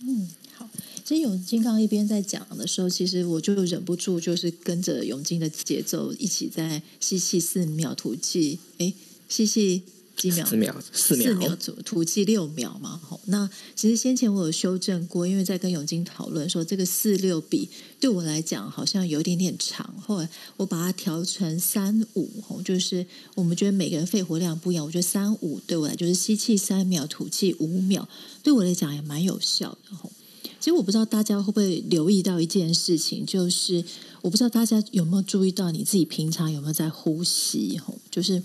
[0.00, 0.68] 嗯，好。
[1.04, 8.94] 其实永金刚一边在讲的时候，其实我就忍不住就是跟着永金的节奏一起在吸气四秒，吐气，哎，
[9.28, 9.82] 吸气。
[10.16, 10.46] 几秒？
[10.46, 13.00] 四秒，四秒，四秒吐吐气六秒嘛。
[13.02, 22.30] 好，那其实先前我有修正过，因为在跟永金讨论说这个四六比对我来讲好像有一点点长，后来我把它调成三五，
[22.64, 28.08] 就是我们觉得每个人肺活量不一样，我觉得三五对我来就是吸气三秒，吐气五秒，
[28.42, 29.96] 对我来讲也蛮有效的。
[29.96, 30.12] 吼，
[30.60, 33.84] 其实我不知道大家会不会留意到一件事情，就是
[34.20, 37.78] 我不知道大家有没有注意到你自己平常有没有在呼吸？
[37.78, 38.42] 吼，就是。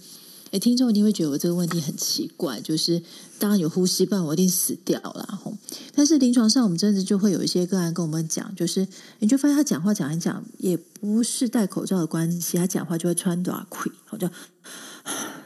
[0.52, 3.02] 哎，听众一定会觉得我这个问题很奇怪，就是
[3.38, 5.58] 当然有呼吸，不然我一定死掉了吼。
[5.94, 8.88] 但是临床上，我们真的就会有一些个案跟我们讲，就是
[9.20, 14.30] 你就发现他讲话讲一讲，也不是戴口罩的关系，他讲话就会穿短裤，好就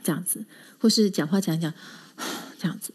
[0.04, 0.46] 这样子，
[0.80, 1.74] 或是讲话讲一讲
[2.60, 2.94] 这样子，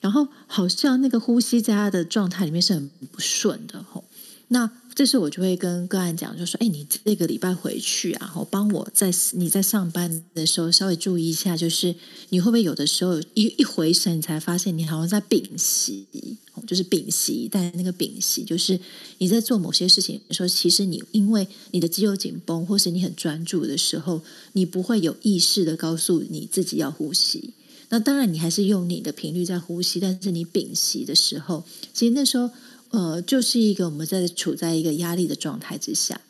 [0.00, 4.04] 然后好像那个呼吸在他的状态里面是很不顺的吼。
[4.48, 11.94] 那这时候我就会跟个案讲，就说：“哎，你这个礼拜回去啊，我帮我在你在上班的时候稍微注意一下，就是
[12.30, 16.06] 你会不会有的时候一一回神，你才发现你好像在屏息，
[16.66, 18.80] 就是屏息，但那个屏息就是
[19.18, 24.22] 你在做某些事情的时候，其实你因为你的肌肉紧绷，或是你很专注的时候，
[24.54, 27.52] 你不会有意识的告诉你自己要呼吸。
[27.90, 32.50] 那当然，你还是用你的频率在呼吸，但是你屏息的时候，其实那时候。”
[32.90, 36.20] 呃，就是一个我们在处在一个压力的状态之下。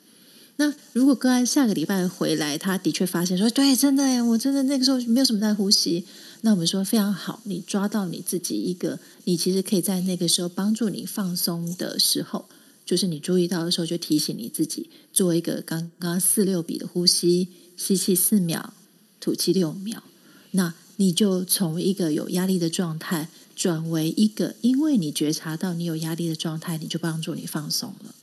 [0.57, 6.05] 那如果个案下个礼拜回来，他的确发现说，对，真的，我真的那个时候没有什么在呼吸。
[6.41, 12.47] 那我们说非常好，你抓到你自己一个，你其实可以在那个时候帮助你放松的时候，
[12.85, 17.47] 就是你注意到的时候，就提醒你自己做一个刚刚四六比的呼吸，
[17.77, 18.75] 吸气四秒，
[19.21, 20.03] 吐气六秒。
[20.51, 23.29] 那你就从一个有压力的状态。
[23.59, 28.15] 转为一个，因为你觉察到你有压力的状态，你就帮助你放松了。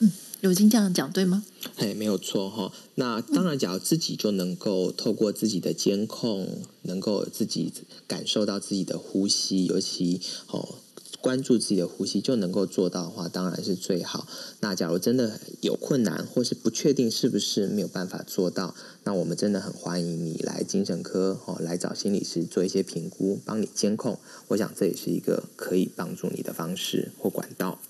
[0.00, 0.10] 嗯，
[0.40, 1.44] 有经这样讲对吗？
[1.76, 2.72] 嘿，没有错哈。
[2.96, 7.72] 那当然，只要自己就能够透过自己的监控，能够自己
[8.08, 10.78] 感受到自己的呼吸，尤其哦。
[11.24, 14.28] 关注自己的呼吸就能够做到的话，当然是最好。
[14.60, 24.18] 那假如真的有困难，或是不确定是不是没有办法做到，那我们真的很欢迎你来精神科哦，来找心理师做一些评估，帮你监控。
[24.48, 27.80] 我想这也是一个可以帮助你的方式或管道。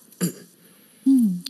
[1.03, 1.43] 嗯，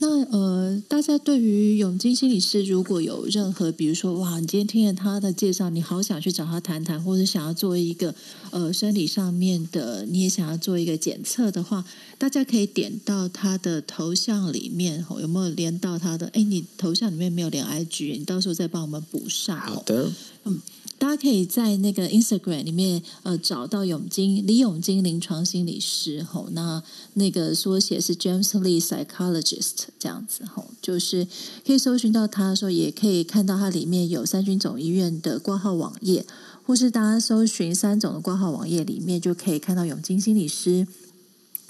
[0.00, 8.14] 那呃，大家对于永金心理师如果有任何，比如说哇，你今天听了他的介绍，你好想去找他谈谈，或者想要做一个
[8.50, 11.84] 呃生理上面的，你也想要做一个检测的话，
[12.16, 16.28] 大家可以点到他的头像里面，有没有连到他的？
[16.28, 19.58] 哎，你头像里面没有连 IG，你到时候再帮我们补上。
[19.58, 20.12] 好的，
[20.44, 20.60] 嗯。
[20.98, 26.82] 大家可以在那个 Instagram 里面呃找到永金李永金临床心理师吼，那
[27.14, 31.26] 那个缩写是 James Lee Psychologist 这样子吼，就是
[31.64, 36.26] 可以搜寻到他的时候，也可以看到它里面有三军总医院的挂号网页，
[36.66, 40.86] 或是大家搜寻三总的挂号网页里面就可以看到永金心理师。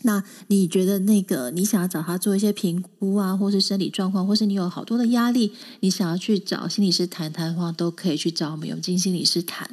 [0.02, 9.68] 那你觉得那个你想要找他做一些评估啊，或是生理状况，或是你有好多的压力，你想要去找心理师谈谈的话，都可以去找我们永金心理师谈。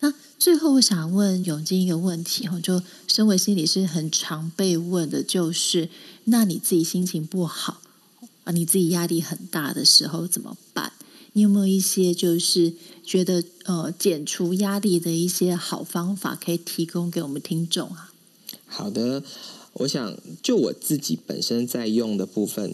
[0.00, 5.88] 那最后我想问永金一个问题哈，就身为心理师很常被问的就是，
[6.24, 7.82] 那你自己心情不好
[8.44, 10.92] 啊，你自己压力很大的时候怎么办？
[11.34, 12.72] 你有没有一些就是
[13.04, 18.11] 觉得呃减除压力的一些好方法可以提供给我们听众啊？
[18.72, 19.22] 好的，
[19.74, 22.72] 我想就我自己本身在用的部分，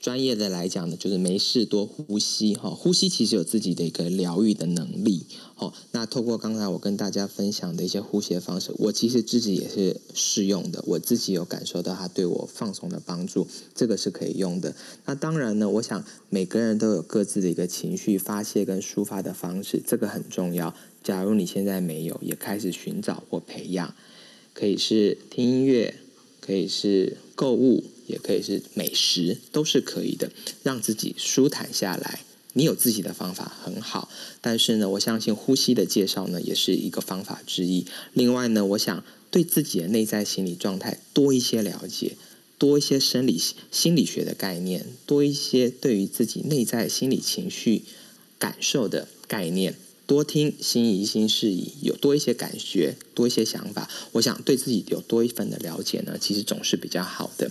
[0.00, 2.70] 专业的来讲呢，就是没事多呼吸哈。
[2.70, 5.26] 呼吸其实有自己的一个疗愈的能力
[5.56, 5.72] 哦。
[5.90, 14.72] 那透过刚才我跟大家分享的一些呼吸的方式，我其实自己也是适用的，我自己有感受到它对我放松的帮助，这个是可以用的。
[15.04, 20.72] 那当然呢，我想每个人都有各自的一个情绪发泄跟抒发的方式，这个很重要。
[21.02, 23.92] 假如你现在没有，也开始寻找或培养。
[24.58, 25.96] 可以是听音乐，
[26.40, 30.32] 可以是购物，也可以是美食，都是可以的，
[30.62, 32.20] 让自己舒坦下来。
[32.54, 34.08] 你有自己的方法很好，
[34.40, 37.84] 但是呢，我相信呼吸的介绍呢，也是一个方法之一。
[38.14, 42.16] 另外呢，我想对自己的内在心理状态多一些了解，
[42.56, 43.38] 多一些生理
[43.70, 47.82] 心理学的概念，多一些对于自己内在心理情绪
[48.38, 49.74] 感受的概念。
[50.06, 57.50] 多听心仪心事宜，有多一些感觉，多一些想法，我想对自己有多一份的了解呢，其实总是比较好的，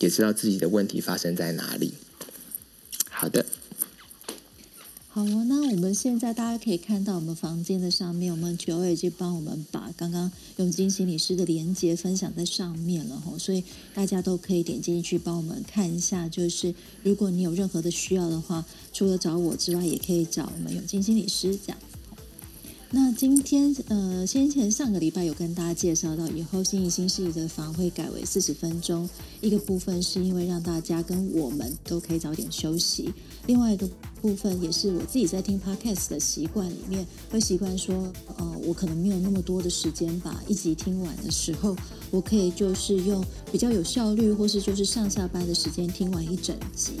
[0.00, 1.94] 也知道自己的问题发生在哪里。
[3.08, 3.46] 好的，
[5.08, 16.28] 好哦，那我们现在大家可以看到，我们房间的上面，我们九已经帮我们把刚刚永金心理师的连接分享在上面了哈，所以大家都可以点进去帮我们看一下。
[16.28, 21.78] 就是如果你有任何的需要的话，除了找我之外，也可以找我们永金心理师这样。
[22.96, 29.10] 那今天呃，先前上个礼拜有跟大家介绍到，以后新义新势力的房会改为四十分钟。
[29.40, 33.12] 一个部分是因为让大家跟我们都可以早点休息，
[33.48, 33.90] 另外一个
[34.22, 41.76] 部分也是我自己在听 podcast 的习惯里面，会习惯说，呃，我可能没有那么多的时间把一集听完的时候，
[42.12, 46.92] 我可以就是用比较有效率，或是就是上下班的时间听完一整集。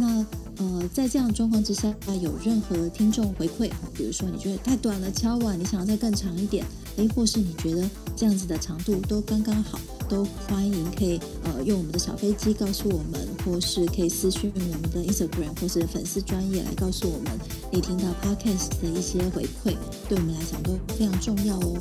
[0.00, 0.26] 那
[0.56, 6.64] 呃，在这样状况之下，有任何听众回馈，比如说你觉得太短了，敲完你想要再更长一点，
[6.96, 9.78] 诶，或是你觉得这样子的长度都刚刚好，
[10.08, 17.38] 都欢迎可以呃用我们的小飞机告诉我们，或是可以私讯我们的 Instagram 或是粉丝专业来告诉我们
[17.70, 19.76] 你听到 Podcast 的一些回馈，
[20.08, 21.78] 对我们来讲都非常重要哦。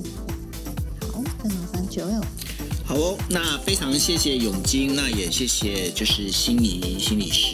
[1.14, 2.04] 好，那麻烦九。
[2.90, 7.54] 好哦，那非常谢谢永金，那也谢谢就是心仪心理师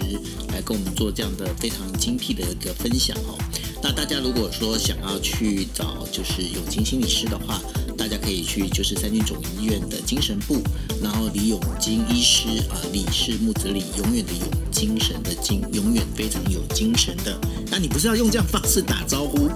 [0.53, 3.37] 来跟我们做这样的非常精辟的一个分享哦。
[3.83, 7.61] 那大家如果说想要去找就是永金心理师的话，
[7.97, 10.63] 大家可以去就是三军总医院的精神部，
[11.03, 17.37] 然后李永金医师啊，李是木子李，永远的永，精神的精，永远非常有精神的。
[17.69, 19.49] 那你不是要用这样方式打招呼？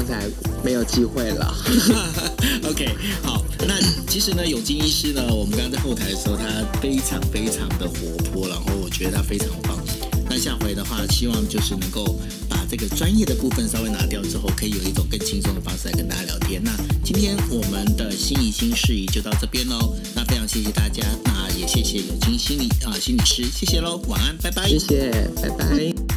[0.00, 0.26] 刚才
[0.64, 1.54] 没有机会了。
[2.64, 2.88] OK，
[3.22, 3.74] 好，那
[4.08, 9.76] 其实呢，永金医师呢，我们刚刚在后台的时候，他非常非常的活泼，然后我觉得他非常棒。
[10.28, 16.62] 那下回的话，希望就是能够把这个专业的部分稍微拿掉之后，可以有一种更轻松的方式来跟大家聊天。
[16.64, 16.70] 那
[17.04, 19.94] 今天我们的心仪新事宜就到这边喽。
[20.14, 25.10] 那非常谢谢大家，那也谢谢永金心理啊心理师，谢谢喽，晚安，拜拜，谢谢，
[25.42, 26.09] 拜拜。